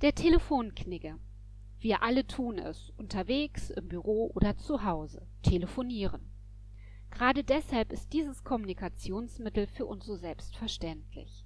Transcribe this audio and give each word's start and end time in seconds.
Der 0.00 0.14
Telefonknigge. 0.14 1.18
Wir 1.80 2.04
alle 2.04 2.24
tun 2.24 2.60
es, 2.60 2.90
unterwegs, 2.90 3.70
im 3.70 3.88
Büro 3.88 4.30
oder 4.32 4.56
zu 4.56 4.84
Hause, 4.84 5.26
telefonieren. 5.42 6.30
Gerade 7.10 7.42
deshalb 7.42 7.90
ist 7.90 8.12
dieses 8.12 8.44
Kommunikationsmittel 8.44 9.66
für 9.66 9.86
uns 9.86 10.06
so 10.06 10.14
selbstverständlich. 10.14 11.44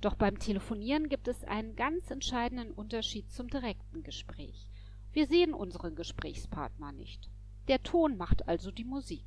Doch 0.00 0.14
beim 0.14 0.38
Telefonieren 0.38 1.08
gibt 1.08 1.26
es 1.26 1.42
einen 1.42 1.74
ganz 1.74 2.08
entscheidenden 2.12 2.70
Unterschied 2.70 3.32
zum 3.32 3.48
direkten 3.48 4.04
Gespräch. 4.04 4.68
Wir 5.12 5.26
sehen 5.26 5.52
unseren 5.52 5.96
Gesprächspartner 5.96 6.92
nicht. 6.92 7.28
Der 7.66 7.82
Ton 7.82 8.16
macht 8.16 8.46
also 8.46 8.70
die 8.70 8.84
Musik. 8.84 9.24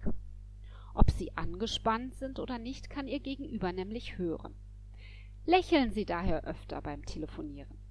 Ob 0.94 1.12
Sie 1.12 1.36
angespannt 1.36 2.16
sind 2.16 2.40
oder 2.40 2.58
nicht, 2.58 2.90
kann 2.90 3.10
Ihr 3.10 3.20
Gegenüber 3.20 3.74
nämlich 3.74 4.18
hören. 4.18 4.56
Lächeln 5.46 5.92
Sie 5.92 6.06
daher 6.06 6.46
öfter 6.46 6.82
beim 6.82 7.06
Telefonieren. 7.06 7.89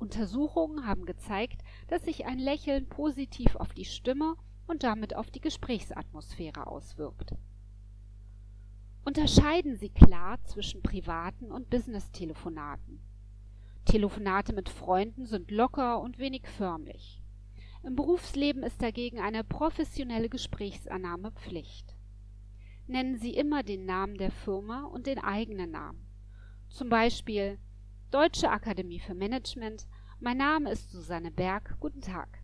Untersuchungen 0.00 0.86
haben 0.86 1.04
gezeigt, 1.04 1.62
dass 1.88 2.02
sich 2.02 2.24
ein 2.26 2.38
Lächeln 2.38 2.88
positiv 2.88 3.54
auf 3.56 3.74
die 3.74 3.84
Stimme 3.84 4.34
und 4.66 4.82
damit 4.82 5.14
auf 5.14 5.30
die 5.30 5.40
Gesprächsatmosphäre 5.40 6.66
auswirkt. 6.66 7.34
Unterscheiden 9.04 9.76
Sie 9.76 9.90
klar 9.90 10.42
zwischen 10.44 10.82
privaten 10.82 11.52
und 11.52 11.68
Business-Telefonaten. 11.68 13.00
Telefonate 13.84 14.52
mit 14.52 14.68
Freunden 14.68 15.26
sind 15.26 15.50
locker 15.50 16.00
und 16.00 16.18
wenig 16.18 16.46
förmlich. 16.46 17.22
Im 17.82 17.96
Berufsleben 17.96 18.62
ist 18.62 18.82
dagegen 18.82 19.20
eine 19.20 19.42
professionelle 19.42 20.28
Gesprächsannahme 20.28 21.32
Pflicht. 21.32 21.94
Nennen 22.86 23.18
Sie 23.18 23.34
immer 23.34 23.62
den 23.62 23.86
Namen 23.86 24.16
der 24.16 24.30
Firma 24.30 24.84
und 24.84 25.06
den 25.06 25.18
eigenen 25.18 25.70
Namen. 25.70 26.06
Zum 26.68 26.88
Beispiel 26.88 27.58
Deutsche 28.10 28.50
Akademie 28.50 28.98
für 28.98 29.14
Management. 29.14 29.86
Mein 30.18 30.38
Name 30.38 30.72
ist 30.72 30.90
Susanne 30.90 31.30
Berg. 31.30 31.76
Guten 31.78 32.00
Tag. 32.00 32.42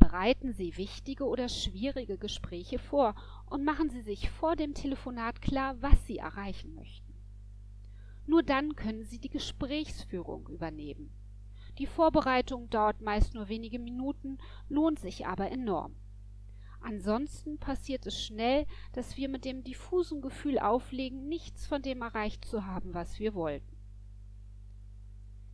Bereiten 0.00 0.52
Sie 0.52 0.76
wichtige 0.76 1.24
oder 1.24 1.48
schwierige 1.48 2.18
Gespräche 2.18 2.80
vor 2.80 3.14
und 3.46 3.62
machen 3.62 3.90
Sie 3.90 4.00
sich 4.00 4.28
vor 4.28 4.56
dem 4.56 4.74
Telefonat 4.74 5.40
klar, 5.40 5.80
was 5.82 6.04
Sie 6.04 6.18
erreichen 6.18 6.74
möchten. 6.74 7.14
Nur 8.26 8.42
dann 8.42 8.74
können 8.74 9.04
Sie 9.04 9.20
die 9.20 9.28
Gesprächsführung 9.28 10.48
übernehmen. 10.48 11.12
Die 11.78 11.86
Vorbereitung 11.86 12.70
dauert 12.70 13.00
meist 13.02 13.34
nur 13.34 13.48
wenige 13.48 13.78
Minuten, 13.78 14.38
lohnt 14.68 14.98
sich 14.98 15.28
aber 15.28 15.48
enorm. 15.52 15.94
Ansonsten 16.80 17.58
passiert 17.58 18.04
es 18.06 18.20
schnell, 18.20 18.66
dass 18.94 19.16
wir 19.16 19.28
mit 19.28 19.44
dem 19.44 19.62
diffusen 19.62 20.22
Gefühl 20.22 20.58
auflegen, 20.58 21.28
nichts 21.28 21.68
von 21.68 21.82
dem 21.82 22.02
erreicht 22.02 22.44
zu 22.44 22.66
haben, 22.66 22.94
was 22.94 23.20
wir 23.20 23.34
wollten. 23.34 23.71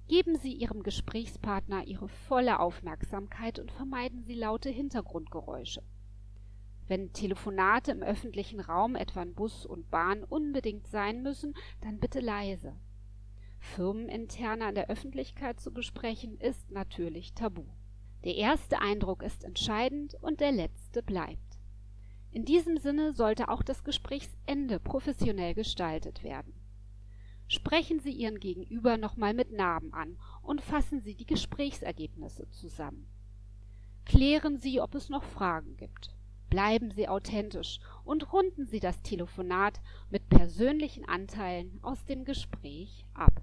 Geben 0.08 0.36
Sie 0.36 0.54
Ihrem 0.54 0.82
Gesprächspartner 0.82 1.86
Ihre 1.86 2.08
volle 2.08 2.60
Aufmerksamkeit 2.60 3.58
und 3.58 3.70
vermeiden 3.70 4.22
Sie 4.22 4.34
laute 4.34 4.70
Hintergrundgeräusche. 4.70 5.82
Wenn 6.86 7.12
Telefonate 7.12 7.92
im 7.92 8.02
öffentlichen 8.02 8.60
Raum, 8.60 8.96
etwa 8.96 9.22
in 9.22 9.34
Bus 9.34 9.66
und 9.66 9.90
Bahn, 9.90 10.24
unbedingt 10.24 10.86
sein 10.86 11.22
müssen, 11.22 11.54
dann 11.82 12.00
bitte 12.00 12.20
leise. 12.20 12.74
Firmeninterne 13.58 14.64
an 14.64 14.74
der 14.74 14.88
Öffentlichkeit 14.88 15.60
zu 15.60 15.74
besprechen, 15.74 16.40
ist 16.40 16.70
natürlich 16.70 17.34
tabu. 17.34 17.64
Der 18.24 18.36
erste 18.36 18.80
Eindruck 18.80 19.22
ist 19.22 19.44
entscheidend 19.44 20.16
und 20.22 20.40
der 20.40 20.52
letzte 20.52 21.02
bleibt. 21.02 21.58
In 22.30 22.46
diesem 22.46 22.78
Sinne 22.78 23.12
sollte 23.12 23.50
auch 23.50 23.62
das 23.62 23.84
Gesprächsende 23.84 24.80
professionell 24.80 25.52
gestaltet 25.52 26.24
werden. 26.24 26.57
Sprechen 27.48 27.98
Sie 27.98 28.12
Ihren 28.12 28.40
Gegenüber 28.40 28.98
nochmal 28.98 29.32
mit 29.32 29.52
Namen 29.52 29.94
an 29.94 30.18
und 30.42 30.60
fassen 30.60 31.00
Sie 31.00 31.14
die 31.14 31.26
Gesprächsergebnisse 31.26 32.48
zusammen. 32.50 33.08
Klären 34.04 34.58
Sie, 34.58 34.80
ob 34.80 34.94
es 34.94 35.08
noch 35.08 35.24
Fragen 35.24 35.76
gibt. 35.76 36.14
Bleiben 36.50 36.90
Sie 36.90 37.08
authentisch 37.08 37.78
und 38.04 38.32
runden 38.32 38.66
Sie 38.66 38.80
das 38.80 39.02
Telefonat 39.02 39.80
mit 40.10 40.28
persönlichen 40.28 41.06
Anteilen 41.06 41.78
aus 41.82 42.04
dem 42.04 42.24
Gespräch 42.24 43.06
ab. 43.14 43.40